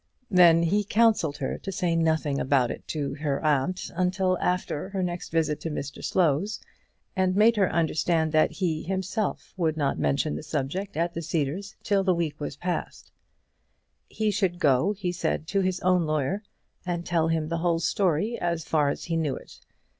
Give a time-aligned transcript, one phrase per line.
[0.31, 5.03] Then he counselled her to say nothing about it to her aunt till after her
[5.03, 6.59] next visit to Mr Slow's
[7.15, 11.75] and made her understand that he, himself, would not mention the subject at the Cedars
[11.83, 13.11] till the week was passed.
[14.09, 16.41] He should go, he said, to his own lawyer,
[16.83, 19.59] and tell him the whole story as far as he knew it.